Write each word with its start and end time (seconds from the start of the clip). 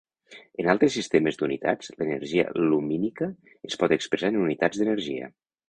En 0.61 0.69
altres 0.71 0.95
sistemes 0.99 1.37
d'unitats, 1.41 1.91
l'energia 1.99 2.47
lumínica 2.71 3.29
es 3.71 3.79
pot 3.85 3.97
expressar 3.99 4.35
en 4.35 4.43
unitats 4.49 4.85
d'energia. 4.85 5.33